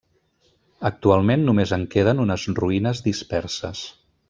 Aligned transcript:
Actualment 0.89 1.43
només 1.49 1.75
en 1.77 1.85
queden 1.97 2.23
unes 2.25 2.47
ruïnes 2.61 3.05
disperses. 3.11 3.87